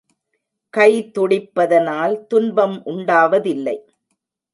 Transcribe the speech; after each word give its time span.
கை 0.73 1.11
துடிப்பதனால் 1.11 2.15
துன்பம் 2.27 2.75
உண்டாவதில்லை. 2.85 3.77